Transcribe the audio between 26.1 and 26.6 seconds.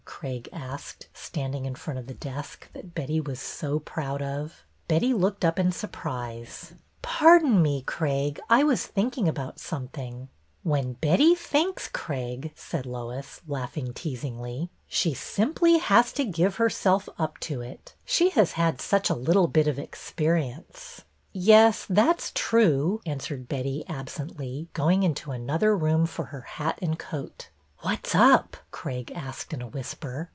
her